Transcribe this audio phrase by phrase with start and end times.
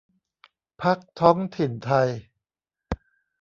[0.81, 2.09] พรรคท้องถิ่นไทย